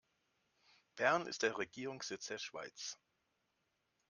[0.95, 2.97] Bern ist der Regierungssitz der Schweiz.